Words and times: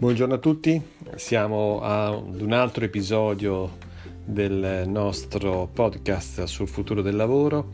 Buongiorno 0.00 0.32
a 0.32 0.38
tutti, 0.38 0.80
siamo 1.16 1.82
ad 1.82 2.40
un 2.40 2.52
altro 2.52 2.86
episodio 2.86 3.76
del 4.24 4.84
nostro 4.86 5.68
podcast 5.70 6.44
sul 6.44 6.68
futuro 6.68 7.02
del 7.02 7.14
lavoro, 7.16 7.72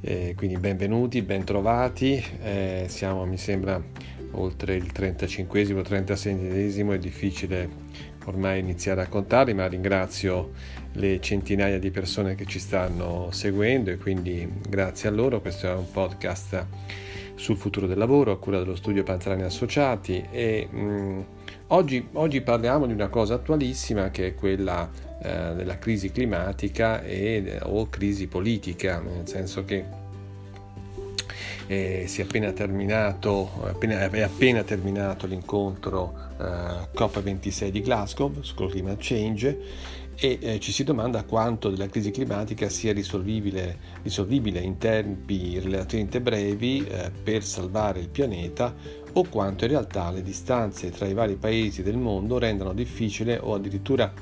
eh, 0.00 0.34
quindi 0.36 0.58
benvenuti, 0.58 1.22
bentrovati, 1.22 2.20
eh, 2.42 2.86
siamo 2.88 3.24
mi 3.26 3.36
sembra 3.36 3.80
oltre 4.32 4.74
il 4.74 4.90
35esimo, 4.92 5.82
36esimo, 5.82 6.94
è 6.94 6.98
difficile 6.98 7.70
ormai 8.24 8.58
iniziare 8.58 9.02
a 9.02 9.06
contare, 9.06 9.54
ma 9.54 9.68
ringrazio 9.68 10.50
le 10.94 11.20
centinaia 11.20 11.78
di 11.78 11.92
persone 11.92 12.34
che 12.34 12.44
ci 12.44 12.58
stanno 12.58 13.28
seguendo 13.30 13.92
e 13.92 13.98
quindi 13.98 14.52
grazie 14.68 15.10
a 15.10 15.12
loro, 15.12 15.40
questo 15.40 15.68
è 15.68 15.72
un 15.72 15.88
podcast 15.92 16.66
sul 17.36 17.56
futuro 17.56 17.86
del 17.86 17.98
lavoro 17.98 18.32
a 18.32 18.38
cura 18.38 18.58
dello 18.58 18.74
studio 18.74 19.04
Panzerani 19.04 19.42
Associati 19.42 20.26
e 20.32 20.66
mh, 20.68 21.24
oggi, 21.72 22.06
oggi, 22.12 22.40
parliamo 22.40 22.86
di 22.86 22.92
una 22.92 23.08
cosa 23.08 23.34
attualissima 23.34 24.10
che 24.10 24.28
è 24.28 24.34
quella 24.34 24.88
eh, 25.22 25.54
della 25.54 25.78
crisi 25.78 26.10
climatica 26.10 27.02
e, 27.02 27.58
o 27.62 27.88
crisi 27.88 28.26
politica, 28.26 29.00
nel 29.00 29.26
senso 29.26 29.64
che 29.64 29.84
eh, 31.66 32.04
si 32.06 32.20
è 32.20 32.24
appena 32.24 32.52
terminato, 32.52 33.50
appena, 33.64 34.10
è 34.10 34.20
appena 34.20 34.62
terminato 34.62 35.26
l'incontro 35.26 36.14
eh, 36.38 36.44
COP26 36.94 37.68
di 37.68 37.80
Glasgow 37.80 38.42
sul 38.42 38.70
climate 38.70 38.98
change 39.00 39.58
e 40.14 40.38
eh, 40.40 40.60
ci 40.60 40.72
si 40.72 40.84
domanda 40.84 41.24
quanto 41.24 41.70
della 41.70 41.88
crisi 41.88 42.10
climatica 42.10 42.68
sia 42.68 42.92
risolvibile, 42.92 43.78
risolvibile 44.02 44.60
in 44.60 44.76
tempi 44.76 45.58
relativamente 45.58 46.20
brevi 46.20 46.86
eh, 46.86 47.10
per 47.10 47.42
salvare 47.42 48.00
il 48.00 48.08
pianeta 48.08 48.74
o 49.14 49.26
quanto 49.28 49.64
in 49.64 49.70
realtà 49.70 50.10
le 50.10 50.22
distanze 50.22 50.90
tra 50.90 51.06
i 51.06 51.14
vari 51.14 51.36
paesi 51.36 51.82
del 51.82 51.96
mondo 51.96 52.38
rendano 52.38 52.72
difficile 52.72 53.38
o 53.40 53.54
addirittura 53.54 54.12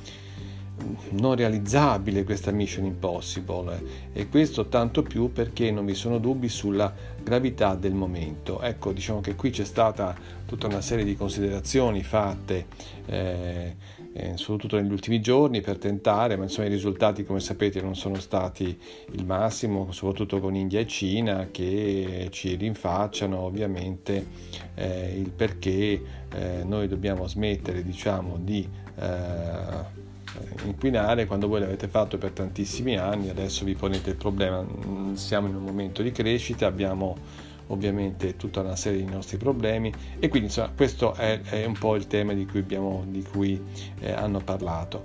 non 1.10 1.34
realizzabile 1.34 2.24
questa 2.24 2.50
mission 2.50 2.84
impossible 2.84 4.08
e 4.12 4.28
questo 4.28 4.68
tanto 4.68 5.02
più 5.02 5.32
perché 5.32 5.70
non 5.70 5.84
vi 5.86 5.94
sono 5.94 6.18
dubbi 6.18 6.48
sulla 6.48 6.92
gravità 7.22 7.74
del 7.74 7.94
momento. 7.94 8.60
Ecco, 8.60 8.92
diciamo 8.92 9.20
che 9.20 9.34
qui 9.34 9.50
c'è 9.50 9.64
stata 9.64 10.16
tutta 10.46 10.66
una 10.66 10.80
serie 10.80 11.04
di 11.04 11.16
considerazioni 11.16 12.02
fatte 12.02 12.66
eh, 13.06 13.76
eh, 14.12 14.36
soprattutto 14.36 14.76
negli 14.76 14.90
ultimi 14.90 15.20
giorni 15.20 15.60
per 15.60 15.78
tentare, 15.78 16.36
ma 16.36 16.44
insomma 16.44 16.66
i 16.66 16.70
risultati 16.70 17.24
come 17.24 17.40
sapete 17.40 17.80
non 17.80 17.94
sono 17.94 18.16
stati 18.16 18.76
il 19.12 19.24
massimo, 19.24 19.92
soprattutto 19.92 20.40
con 20.40 20.54
India 20.56 20.80
e 20.80 20.86
Cina 20.86 21.48
che 21.50 22.28
ci 22.30 22.56
rinfacciano 22.56 23.38
ovviamente 23.38 24.26
eh, 24.74 25.14
il 25.16 25.30
perché 25.30 26.02
eh, 26.32 26.64
noi 26.64 26.88
dobbiamo 26.88 27.28
smettere 27.28 27.84
diciamo 27.84 28.38
di 28.40 28.68
eh, 28.96 30.08
inquinare 30.64 31.26
quando 31.26 31.48
voi 31.48 31.60
l'avete 31.60 31.88
fatto 31.88 32.18
per 32.18 32.30
tantissimi 32.30 32.96
anni, 32.96 33.28
adesso 33.28 33.64
vi 33.64 33.74
ponete 33.74 34.10
il 34.10 34.16
problema, 34.16 34.62
mm, 34.62 35.14
siamo 35.14 35.48
in 35.48 35.54
un 35.54 35.62
momento 35.62 36.02
di 36.02 36.12
crescita, 36.12 36.66
abbiamo 36.66 37.16
ovviamente 37.68 38.36
tutta 38.36 38.60
una 38.60 38.76
serie 38.76 39.04
di 39.04 39.10
nostri 39.10 39.36
problemi 39.36 39.92
e 40.18 40.28
quindi 40.28 40.48
insomma 40.48 40.70
questo 40.74 41.14
è, 41.14 41.40
è 41.40 41.64
un 41.64 41.78
po' 41.78 41.94
il 41.94 42.06
tema 42.06 42.32
di 42.32 42.46
cui, 42.46 42.60
abbiamo, 42.60 43.04
di 43.06 43.22
cui 43.22 43.60
eh, 44.00 44.12
hanno 44.12 44.40
parlato. 44.40 45.04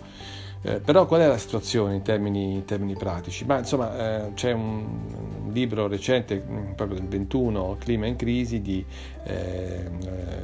Eh, 0.66 0.80
però 0.80 1.05
qual 1.05 1.21
è 1.21 1.27
la 1.27 1.38
situazione 1.38 1.94
in 1.94 2.02
termini, 2.02 2.53
in 2.53 2.66
termini 2.66 2.95
pratici? 2.95 3.45
Ma 3.45 3.59
insomma 3.59 4.25
eh, 4.25 4.33
c'è 4.33 4.52
un, 4.52 5.45
libro 5.55 5.88
recente, 5.88 6.44
mm, 6.45 6.71
proprio 6.73 6.99
del 6.99 7.08
21, 7.08 7.77
Clima 7.80 8.08
in 8.08 8.17
crisi, 8.17 8.61
di 8.61 8.86
eh, 9.23 9.89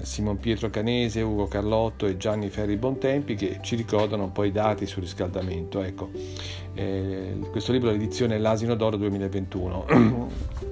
Simon 0.01 0.37
Pietro 0.37 0.69
Canese, 0.69 1.21
Ugo 1.21 1.47
Carlotto 1.47 2.05
e 2.05 2.15
Gianni 2.17 2.49
Ferri 2.49 2.77
Bontempi 2.77 3.35
che 3.35 3.59
ci 3.61 3.75
ricordano 3.75 4.23
un 4.23 4.31
po' 4.31 4.45
i 4.45 4.51
dati 4.51 4.85
sul 4.85 5.01
riscaldamento. 5.03 5.81
Ecco, 5.81 6.11
eh, 6.73 7.37
questo 7.51 7.73
libro 7.73 7.89
è 7.89 7.91
l'edizione 7.91 8.39
L'Asino 8.39 8.75
d'Oro 8.75 8.95
2021. 8.95 10.69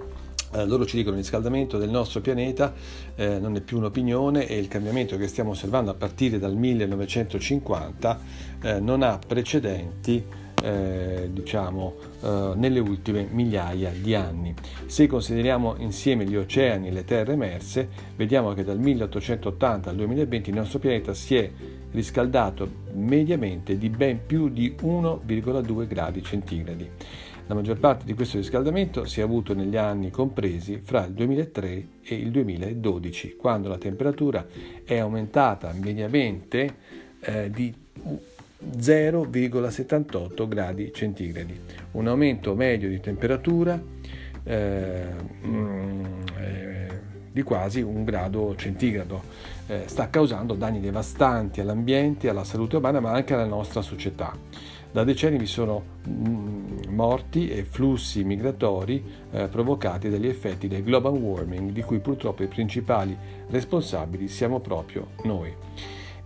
Eh, 0.51 0.65
loro 0.65 0.85
ci 0.85 0.95
dicono 0.95 1.15
che 1.15 1.21
il 1.21 1.25
riscaldamento 1.25 1.77
del 1.77 1.89
nostro 1.89 2.21
pianeta 2.21 2.73
eh, 3.15 3.39
non 3.39 3.55
è 3.55 3.61
più 3.61 3.77
un'opinione 3.77 4.47
e 4.47 4.57
il 4.57 4.67
cambiamento 4.67 5.17
che 5.17 5.27
stiamo 5.27 5.51
osservando 5.51 5.91
a 5.91 5.93
partire 5.93 6.39
dal 6.39 6.55
1950 6.55 8.19
eh, 8.61 8.79
non 8.79 9.03
ha 9.03 9.19
precedenti 9.25 10.23
eh, 10.61 11.29
diciamo 11.31 11.95
eh, 12.21 12.51
nelle 12.55 12.79
ultime 12.79 13.27
migliaia 13.29 13.91
di 13.91 14.13
anni. 14.15 14.53
Se 14.85 15.07
consideriamo 15.07 15.75
insieme 15.77 16.25
gli 16.25 16.35
oceani 16.35 16.87
e 16.87 16.91
le 16.91 17.05
terre 17.05 17.33
emerse, 17.33 17.87
vediamo 18.15 18.53
che 18.53 18.63
dal 18.63 18.79
1880 18.79 19.89
al 19.89 19.95
2020 19.95 20.49
il 20.49 20.55
nostro 20.55 20.79
pianeta 20.79 21.13
si 21.13 21.35
è 21.35 21.49
riscaldato 21.91 22.67
mediamente 22.93 23.77
di 23.77 23.89
ben 23.89 24.19
più 24.25 24.49
di 24.49 24.75
1,2 24.81 25.87
gradi 25.87 26.23
centigradi. 26.23 26.89
La 27.49 27.55
maggior 27.55 27.79
parte 27.79 28.05
di 28.05 28.13
questo 28.13 28.37
riscaldamento 28.37 29.05
si 29.05 29.21
è 29.21 29.23
avuto 29.23 29.55
negli 29.55 29.75
anni 29.75 30.11
compresi 30.11 30.81
fra 30.83 31.05
il 31.05 31.13
2003 31.13 31.87
e 32.03 32.13
il 32.13 32.29
2012, 32.29 33.37
quando 33.37 33.69
la 33.69 33.79
temperatura 33.79 34.45
è 34.83 34.99
aumentata 34.99 35.73
mediamente 35.73 36.75
eh, 37.21 37.49
di 37.49 37.73
0,78 38.77 40.47
gradi 40.47 40.93
centigradi, 40.93 41.59
un 41.93 42.07
aumento 42.07 42.53
medio 42.53 42.87
di 42.87 42.99
temperatura 42.99 43.81
eh, 44.43 45.05
mm, 45.43 46.05
eh, 46.37 46.99
di 47.31 47.41
quasi 47.41 47.81
un 47.81 48.03
grado 48.03 48.55
centigrado. 48.57 49.23
Eh, 49.65 49.85
sta 49.87 50.11
causando 50.11 50.53
danni 50.53 50.79
devastanti 50.79 51.61
all'ambiente, 51.61 52.29
alla 52.29 52.43
salute 52.43 52.75
umana, 52.75 52.99
ma 52.99 53.11
anche 53.11 53.33
alla 53.33 53.45
nostra 53.45 53.81
società. 53.81 54.37
Da 54.91 55.03
decenni 55.03 55.37
vi 55.37 55.45
sono 55.45 55.83
mm, 56.07 56.58
morti 56.99 57.47
e 57.47 57.63
flussi 57.63 58.25
migratori 58.25 59.01
eh, 59.31 59.47
provocati 59.47 60.09
dagli 60.09 60.27
effetti 60.27 60.67
del 60.67 60.83
global 60.83 61.13
warming, 61.13 61.71
di 61.71 61.81
cui 61.81 61.99
purtroppo 61.99 62.43
i 62.43 62.47
principali 62.47 63.17
responsabili 63.49 64.27
siamo 64.27 64.59
proprio 64.59 65.11
noi. 65.23 65.53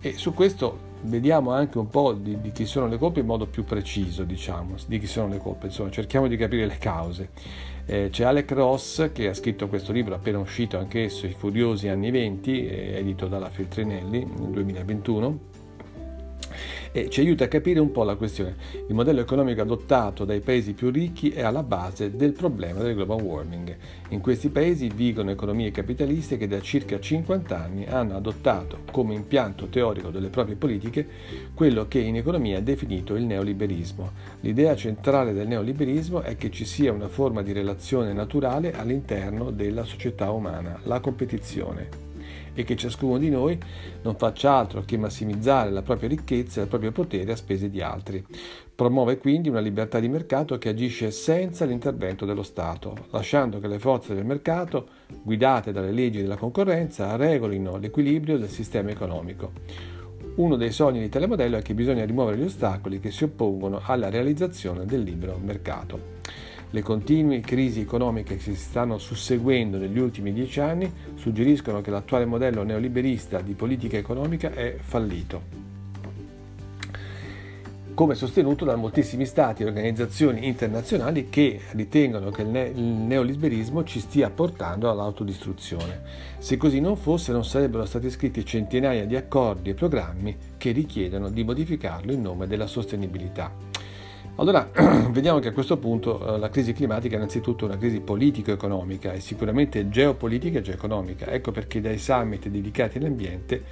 E 0.00 0.14
su 0.14 0.34
questo 0.34 0.92
vediamo 1.02 1.52
anche 1.52 1.78
un 1.78 1.88
po' 1.88 2.12
di, 2.12 2.40
di, 2.40 2.50
chi 2.50 2.66
sono 2.66 2.88
le 2.88 2.98
colpe 2.98 3.20
in 3.20 3.26
modo 3.26 3.46
più 3.46 3.64
preciso, 3.64 4.24
diciamo, 4.24 4.74
di 4.88 4.98
chi 4.98 5.06
sono 5.06 5.28
le 5.28 5.38
colpe, 5.38 5.66
insomma, 5.66 5.90
cerchiamo 5.90 6.26
di 6.26 6.36
capire 6.36 6.66
le 6.66 6.76
cause. 6.78 7.30
Eh, 7.86 8.08
c'è 8.10 8.24
Alec 8.24 8.50
Ross 8.50 9.12
che 9.12 9.28
ha 9.28 9.34
scritto 9.34 9.68
questo 9.68 9.92
libro 9.92 10.16
appena 10.16 10.40
uscito 10.40 10.76
anch'esso, 10.76 11.26
I 11.26 11.36
furiosi 11.38 11.86
anni 11.86 12.10
20, 12.10 12.66
eh, 12.66 12.96
edito 12.96 13.28
dalla 13.28 13.48
Feltrinelli 13.48 14.24
nel 14.24 14.50
2021 14.50 15.53
e 16.92 17.08
ci 17.10 17.20
aiuta 17.20 17.44
a 17.44 17.48
capire 17.48 17.80
un 17.80 17.90
po' 17.90 18.04
la 18.04 18.16
questione. 18.16 18.56
Il 18.88 18.94
modello 18.94 19.20
economico 19.20 19.62
adottato 19.62 20.24
dai 20.24 20.40
paesi 20.40 20.72
più 20.72 20.90
ricchi 20.90 21.30
è 21.30 21.42
alla 21.42 21.62
base 21.62 22.14
del 22.16 22.32
problema 22.32 22.80
del 22.80 22.94
global 22.94 23.20
warming. 23.20 23.76
In 24.10 24.20
questi 24.20 24.48
paesi 24.48 24.90
vigono 24.94 25.30
economie 25.30 25.70
capitaliste 25.70 26.36
che 26.36 26.46
da 26.46 26.60
circa 26.60 27.00
50 27.00 27.58
anni 27.58 27.84
hanno 27.86 28.16
adottato 28.16 28.78
come 28.90 29.14
impianto 29.14 29.66
teorico 29.66 30.10
delle 30.10 30.28
proprie 30.28 30.56
politiche 30.56 31.06
quello 31.54 31.88
che 31.88 31.98
in 31.98 32.16
economia 32.16 32.58
è 32.58 32.62
definito 32.62 33.14
il 33.14 33.24
neoliberismo. 33.24 34.10
L'idea 34.40 34.76
centrale 34.76 35.32
del 35.32 35.48
neoliberismo 35.48 36.20
è 36.22 36.36
che 36.36 36.50
ci 36.50 36.64
sia 36.64 36.92
una 36.92 37.08
forma 37.08 37.42
di 37.42 37.52
relazione 37.52 38.12
naturale 38.12 38.72
all'interno 38.72 39.50
della 39.50 39.84
società 39.84 40.30
umana, 40.30 40.78
la 40.84 41.00
competizione 41.00 42.03
e 42.54 42.64
che 42.64 42.76
ciascuno 42.76 43.18
di 43.18 43.28
noi 43.28 43.58
non 44.02 44.16
faccia 44.16 44.52
altro 44.52 44.82
che 44.82 44.96
massimizzare 44.96 45.70
la 45.70 45.82
propria 45.82 46.08
ricchezza 46.08 46.60
e 46.60 46.62
il 46.64 46.68
proprio 46.68 46.92
potere 46.92 47.32
a 47.32 47.36
spese 47.36 47.68
di 47.68 47.80
altri. 47.80 48.24
Promuove 48.74 49.18
quindi 49.18 49.48
una 49.48 49.60
libertà 49.60 50.00
di 50.00 50.08
mercato 50.08 50.58
che 50.58 50.70
agisce 50.70 51.10
senza 51.10 51.64
l'intervento 51.64 52.24
dello 52.24 52.42
Stato, 52.42 53.06
lasciando 53.10 53.60
che 53.60 53.68
le 53.68 53.78
forze 53.78 54.14
del 54.14 54.24
mercato, 54.24 54.88
guidate 55.22 55.70
dalle 55.70 55.92
leggi 55.92 56.20
della 56.20 56.36
concorrenza, 56.36 57.14
regolino 57.16 57.76
l'equilibrio 57.76 58.38
del 58.38 58.48
sistema 58.48 58.90
economico. 58.90 59.52
Uno 60.36 60.56
dei 60.56 60.72
sogni 60.72 60.98
di 60.98 61.08
tale 61.08 61.28
modello 61.28 61.56
è 61.56 61.62
che 61.62 61.74
bisogna 61.74 62.04
rimuovere 62.04 62.38
gli 62.38 62.44
ostacoli 62.44 62.98
che 62.98 63.12
si 63.12 63.22
oppongono 63.22 63.80
alla 63.84 64.10
realizzazione 64.10 64.84
del 64.84 65.02
libero 65.02 65.38
mercato. 65.40 66.12
Le 66.74 66.82
continue 66.82 67.38
crisi 67.38 67.82
economiche 67.82 68.34
che 68.34 68.42
si 68.42 68.56
stanno 68.56 68.98
susseguendo 68.98 69.78
negli 69.78 69.96
ultimi 69.96 70.32
dieci 70.32 70.58
anni 70.58 70.92
suggeriscono 71.14 71.80
che 71.80 71.92
l'attuale 71.92 72.24
modello 72.24 72.64
neoliberista 72.64 73.40
di 73.40 73.52
politica 73.52 73.96
economica 73.96 74.50
è 74.50 74.74
fallito 74.80 75.62
come 77.94 78.16
sostenuto 78.16 78.64
da 78.64 78.74
moltissimi 78.74 79.24
stati 79.24 79.62
e 79.62 79.66
organizzazioni 79.66 80.48
internazionali 80.48 81.28
che 81.28 81.60
ritengono 81.74 82.30
che 82.30 82.42
il, 82.42 82.48
ne- 82.48 82.72
il, 82.74 82.82
neoliberismo 82.82 83.84
ci 83.84 84.00
stia 84.00 84.30
portando 84.30 84.90
all'autodistruzione. 84.90 86.02
Se 86.38 86.56
così 86.56 86.80
non 86.80 86.96
fosse, 86.96 87.30
non 87.30 87.44
sarebbero 87.44 87.84
stati 87.84 88.10
scritti 88.10 88.44
centinaia 88.44 89.06
di 89.06 89.14
accordi 89.14 89.70
e 89.70 89.74
programmi 89.74 90.36
che 90.56 90.72
richiedono 90.72 91.30
di 91.30 91.44
modificarlo 91.44 92.10
in 92.10 92.22
nome 92.22 92.48
della 92.48 92.66
sostenibilità. 92.66 93.73
Allora, 94.36 94.68
vediamo 95.10 95.38
che 95.38 95.48
a 95.48 95.52
questo 95.52 95.76
punto 95.78 96.34
eh, 96.34 96.38
la 96.38 96.48
crisi 96.48 96.72
climatica 96.72 97.14
è 97.14 97.18
innanzitutto 97.18 97.66
una 97.66 97.76
crisi 97.76 98.00
politico-economica 98.00 99.12
e 99.12 99.20
sicuramente 99.20 99.88
geopolitica 99.88 100.58
e 100.58 100.62
geoeconomica. 100.62 101.26
Ecco 101.26 101.52
perché 101.52 101.80
dai 101.80 101.98
summit 101.98 102.48
dedicati 102.48 102.98
all'ambiente 102.98 103.62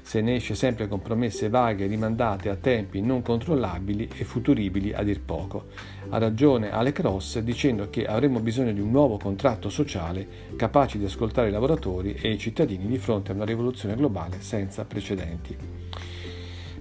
se 0.00 0.22
ne 0.22 0.36
esce 0.36 0.54
sempre 0.54 0.88
con 0.88 1.02
promesse 1.02 1.48
vaghe 1.50 1.86
rimandate 1.86 2.48
a 2.48 2.54
tempi 2.54 3.02
non 3.02 3.22
controllabili 3.22 4.08
e 4.16 4.24
futuribili 4.24 4.94
a 4.94 5.02
dir 5.02 5.20
poco. 5.20 5.66
Ha 6.08 6.16
ragione 6.16 6.72
Alec 6.72 7.00
Ross 7.00 7.38
dicendo 7.40 7.90
che 7.90 8.06
avremo 8.06 8.40
bisogno 8.40 8.72
di 8.72 8.80
un 8.80 8.90
nuovo 8.90 9.18
contratto 9.18 9.68
sociale 9.68 10.26
capace 10.56 10.96
di 10.96 11.04
ascoltare 11.04 11.48
i 11.48 11.52
lavoratori 11.52 12.14
e 12.14 12.30
i 12.30 12.38
cittadini 12.38 12.86
di 12.86 12.96
fronte 12.96 13.32
a 13.32 13.34
una 13.34 13.44
rivoluzione 13.44 13.96
globale 13.96 14.40
senza 14.40 14.86
precedenti. 14.86 15.56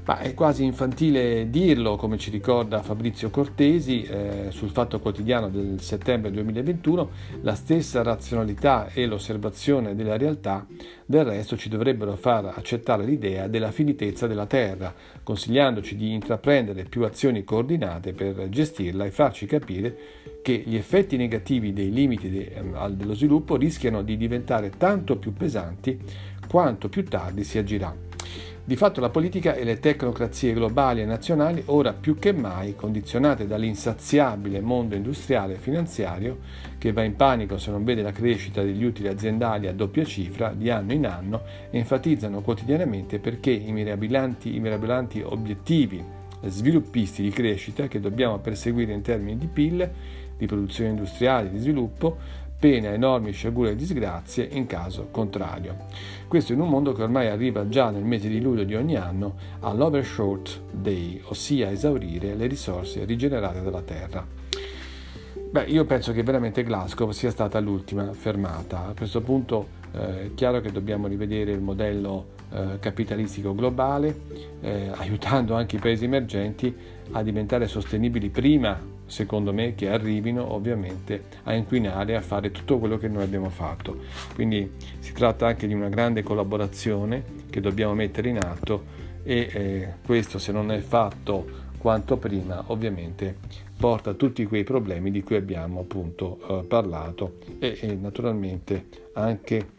Ma 0.05 0.19
è 0.19 0.35
quasi 0.35 0.63
infantile 0.63 1.49
dirlo, 1.49 1.95
come 1.95 2.19
ci 2.19 2.29
ricorda 2.29 2.83
Fabrizio 2.83 3.31
Cortesi 3.31 4.03
eh, 4.03 4.47
sul 4.49 4.69
Fatto 4.69 4.99
Quotidiano 4.99 5.49
del 5.49 5.81
settembre 5.81 6.29
2021, 6.29 7.09
la 7.41 7.55
stessa 7.55 8.03
razionalità 8.03 8.89
e 8.93 9.07
l'osservazione 9.07 9.95
della 9.95 10.15
realtà 10.15 10.63
del 11.07 11.25
resto 11.25 11.57
ci 11.57 11.69
dovrebbero 11.69 12.15
far 12.17 12.53
accettare 12.55 13.03
l'idea 13.03 13.47
della 13.47 13.71
finitezza 13.71 14.27
della 14.27 14.45
Terra, 14.45 14.93
consigliandoci 15.23 15.95
di 15.95 16.13
intraprendere 16.13 16.83
più 16.83 17.03
azioni 17.03 17.43
coordinate 17.43 18.13
per 18.13 18.47
gestirla 18.49 19.05
e 19.05 19.11
farci 19.11 19.47
capire 19.47 19.97
che 20.43 20.61
gli 20.63 20.75
effetti 20.75 21.17
negativi 21.17 21.73
dei 21.73 21.91
limiti 21.91 22.29
de, 22.29 22.51
eh, 22.53 22.91
dello 22.91 23.15
sviluppo 23.15 23.55
rischiano 23.55 24.03
di 24.03 24.17
diventare 24.17 24.69
tanto 24.77 25.17
più 25.17 25.33
pesanti 25.33 25.99
quanto 26.47 26.89
più 26.89 27.03
tardi 27.05 27.43
si 27.43 27.57
agirà. 27.57 28.14
Di 28.67 28.75
fatto 28.75 28.99
la 28.99 29.11
politica 29.11 29.53
e 29.53 29.63
le 29.63 29.77
tecnocrazie 29.77 30.51
globali 30.51 30.99
e 30.99 31.05
nazionali, 31.05 31.61
ora 31.67 31.93
più 31.93 32.17
che 32.17 32.33
mai 32.33 32.75
condizionate 32.75 33.45
dall'insaziabile 33.45 34.59
mondo 34.59 34.95
industriale 34.95 35.53
e 35.53 35.57
finanziario, 35.57 36.39
che 36.79 36.91
va 36.91 37.03
in 37.03 37.15
panico 37.15 37.59
se 37.59 37.69
non 37.69 37.83
vede 37.83 38.01
la 38.01 38.11
crescita 38.11 38.63
degli 38.63 38.83
utili 38.83 39.07
aziendali 39.07 39.67
a 39.67 39.73
doppia 39.73 40.03
cifra 40.03 40.51
di 40.51 40.71
anno 40.71 40.93
in 40.93 41.05
anno, 41.05 41.43
enfatizzano 41.69 42.41
quotidianamente 42.41 43.19
perché 43.19 43.51
i 43.51 43.71
mirabolanti, 43.71 44.55
i 44.55 44.59
mirabolanti 44.59 45.21
obiettivi 45.21 46.03
sviluppisti 46.45 47.21
di 47.21 47.29
crescita 47.29 47.87
che 47.87 47.99
dobbiamo 47.99 48.39
perseguire 48.39 48.93
in 48.93 49.03
termini 49.03 49.37
di 49.37 49.45
PIL, 49.45 49.87
di 50.37 50.47
produzione 50.47 50.89
industriale, 50.89 51.51
di 51.51 51.59
sviluppo, 51.59 52.17
pena 52.65 52.91
enormi 52.91 53.31
sciagure 53.31 53.69
e 53.69 53.75
disgrazie 53.75 54.49
in 54.53 54.65
caso 54.65 55.09
contrario. 55.11 55.85
Questo 56.27 56.51
in 56.51 56.59
un 56.59 56.67
mondo 56.67 56.93
che 56.93 57.03
ormai 57.03 57.27
arriva 57.27 57.69
già 57.69 57.91
nel 57.91 58.03
mese 58.03 58.27
di 58.27 58.41
luglio 58.41 58.63
di 58.63 58.73
ogni 58.73 58.95
anno 58.95 59.35
all'Overshort 59.59 60.61
Day, 60.71 61.21
ossia 61.25 61.69
esaurire 61.69 62.33
le 62.33 62.47
risorse 62.47 63.05
rigenerate 63.05 63.61
dalla 63.61 63.83
Terra. 63.83 64.25
Beh, 65.51 65.65
io 65.65 65.85
penso 65.85 66.11
che 66.11 66.23
veramente 66.23 66.63
Glasgow 66.63 67.11
sia 67.11 67.29
stata 67.29 67.59
l'ultima 67.59 68.11
fermata. 68.13 68.87
A 68.87 68.93
questo 68.97 69.21
punto 69.21 69.67
eh, 69.91 70.23
è 70.23 70.33
chiaro 70.33 70.59
che 70.59 70.71
dobbiamo 70.71 71.05
rivedere 71.05 71.51
il 71.51 71.61
modello 71.61 72.29
eh, 72.51 72.79
capitalistico 72.79 73.53
globale, 73.53 74.21
eh, 74.61 74.89
aiutando 74.97 75.53
anche 75.53 75.75
i 75.75 75.79
paesi 75.79 76.05
emergenti 76.05 76.75
a 77.11 77.21
diventare 77.21 77.67
sostenibili 77.67 78.29
prima, 78.29 78.75
secondo 79.05 79.53
me, 79.53 79.75
che 79.75 79.89
arrivino 79.89 80.53
ovviamente 80.53 81.23
a 81.43 81.53
inquinare 81.53 82.13
e 82.13 82.15
a 82.15 82.21
fare 82.21 82.51
tutto 82.51 82.77
quello 82.77 82.97
che 82.97 83.07
noi 83.07 83.23
abbiamo 83.23 83.49
fatto. 83.49 83.97
Quindi 84.33 84.71
si 84.99 85.13
tratta 85.13 85.47
anche 85.47 85.67
di 85.67 85.73
una 85.73 85.89
grande 85.89 86.23
collaborazione 86.23 87.23
che 87.49 87.61
dobbiamo 87.61 87.93
mettere 87.93 88.29
in 88.29 88.37
atto 88.37 89.03
e 89.23 89.49
eh, 89.51 89.93
questo 90.05 90.37
se 90.37 90.51
non 90.51 90.71
è 90.71 90.79
fatto 90.79 91.63
quanto 91.77 92.17
prima 92.17 92.63
ovviamente 92.67 93.37
porta 93.77 94.11
a 94.11 94.13
tutti 94.13 94.45
quei 94.45 94.63
problemi 94.63 95.11
di 95.11 95.21
cui 95.23 95.35
abbiamo 95.35 95.81
appunto 95.81 96.39
eh, 96.47 96.65
parlato 96.65 97.37
e, 97.59 97.77
e 97.79 97.93
naturalmente 97.95 98.85
anche 99.13 99.73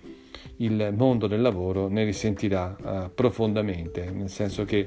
il 0.58 0.92
mondo 0.96 1.26
del 1.26 1.40
lavoro 1.40 1.88
ne 1.88 2.04
risentirà 2.04 2.76
uh, 2.80 3.10
profondamente, 3.14 4.10
nel 4.10 4.30
senso 4.30 4.64
che 4.64 4.86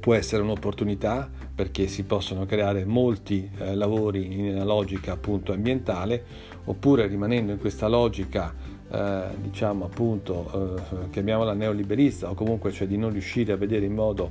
può 0.00 0.14
essere 0.14 0.42
un'opportunità 0.42 1.28
perché 1.54 1.86
si 1.86 2.04
possono 2.04 2.46
creare 2.46 2.84
molti 2.84 3.50
eh, 3.58 3.74
lavori 3.74 4.28
nella 4.28 4.64
logica 4.64 5.12
appunto 5.12 5.52
ambientale 5.52 6.24
oppure 6.64 7.06
rimanendo 7.06 7.52
in 7.52 7.58
questa 7.58 7.86
logica 7.86 8.54
eh, 8.90 9.22
diciamo 9.40 9.84
appunto 9.84 10.78
eh, 10.90 11.10
chiamiamola 11.10 11.52
neoliberista 11.52 12.30
o 12.30 12.34
comunque 12.34 12.72
cioè 12.72 12.86
di 12.86 12.96
non 12.96 13.10
riuscire 13.10 13.52
a 13.52 13.56
vedere 13.56 13.84
in 13.84 13.94
modo 13.94 14.30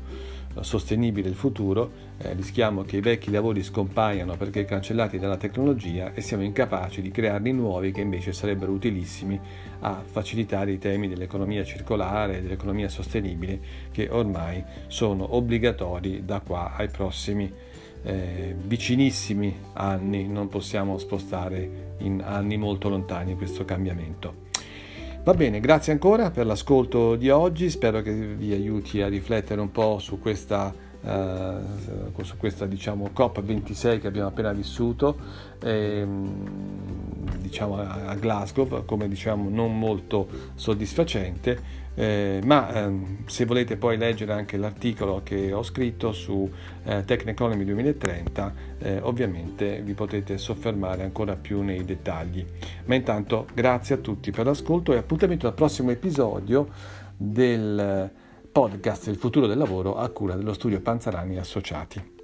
sostenibile 0.64 1.30
il 1.30 1.36
futuro, 1.36 1.92
eh, 2.18 2.34
rischiamo 2.34 2.84
che 2.84 2.98
i 2.98 3.02
vecchi 3.02 3.32
lavori 3.32 3.64
scompaiano 3.64 4.36
perché 4.38 4.66
cancellati 4.66 5.20
dalla 5.20 5.38
tecnologia 5.38 6.14
e 6.14 6.22
siamo 6.22 6.44
incapaci 6.44 7.02
di 7.02 7.12
crearne 7.12 7.52
nuovi 7.52 7.92
che 7.92 8.02
invece 8.02 8.34
sarebbero 8.34 8.72
utilissimi 8.72 9.40
a 9.82 10.02
facilitare 10.04 10.72
i 10.72 10.78
temi 10.78 11.08
dell'economia 11.08 11.64
circolare 11.64 12.38
e 12.38 12.42
dell'economia 12.42 12.90
sostenibile 12.90 13.60
che 13.92 14.08
ormai 14.10 14.64
sono 14.88 15.36
obbligatori 15.36 16.26
da 16.26 16.40
qua 16.42 16.74
ai 16.76 16.90
prossimi 16.90 17.52
eh, 18.04 18.56
vicinissimi 18.58 19.56
anni, 19.74 20.28
non 20.28 20.48
possiamo 20.48 20.98
spostare 20.98 21.96
in 22.00 22.22
anni 22.24 22.58
molto 22.58 22.90
lontani 22.90 23.36
questo 23.36 23.66
cambiamento. 23.66 24.48
Va 25.30 25.36
bene, 25.36 25.60
grazie 25.60 25.92
ancora 25.92 26.32
per 26.32 26.48
l'ascolto 26.48 27.16
di 27.16 27.30
oggi, 27.30 27.70
spero 27.70 28.02
che 28.02 28.12
vi 28.12 28.52
aiuti 28.52 29.00
a 29.04 29.08
riflettere 29.08 29.62
un 29.62 29.70
po' 29.70 30.00
su 30.00 30.20
questa, 30.20 30.74
uh, 31.02 32.24
su 32.24 32.38
questa 32.38 32.66
diciamo, 32.66 33.10
COP26 33.16 34.00
che 34.00 34.08
abbiamo 34.08 34.28
appena 34.28 34.52
vissuto, 34.52 35.18
e, 35.62 36.06
diciamo, 37.40 37.78
a 37.78 38.16
Glasgow, 38.16 38.86
come 38.86 39.08
diciamo 39.08 39.50
non 39.50 39.78
molto 39.78 40.28
soddisfacente, 40.56 41.80
eh, 42.00 42.40
ma 42.46 42.72
ehm, 42.74 43.26
se 43.26 43.44
volete 43.44 43.76
poi 43.76 43.98
leggere 43.98 44.32
anche 44.32 44.56
l'articolo 44.56 45.22
che 45.22 45.52
ho 45.52 45.64
scritto 45.64 46.14
su 46.14 46.50
eh, 46.86 47.04
Tech 47.04 47.28
Economy 47.28 47.66
2030, 47.66 48.54
eh, 48.80 49.00
ovviamente 49.02 49.82
vi 49.82 49.94
potete 49.94 50.38
soffermare 50.38 51.04
ancora 51.04 51.36
più 51.36 51.62
nei 51.62 51.84
dettagli. 51.84 52.46
Ma 52.86 52.96
intanto 52.96 53.48
grazie 53.54 53.96
a 53.96 53.98
tutti 53.98 54.32
per 54.32 54.46
l'ascolto 54.46 54.94
e 54.94 54.98
appuntamento 54.98 55.48
al 55.48 55.54
prossimo 55.54 55.92
episodio 55.92 56.70
del 57.18 58.10
podcast 58.52 59.08
Il 59.08 59.18
futuro 59.18 59.48
del 59.48 59.58
lavoro 59.58 59.96
a 59.96 60.10
cura 60.10 60.36
dello 60.36 60.54
studio 60.54 60.82
Panzarani 60.82 61.38
Associati. 61.38 62.19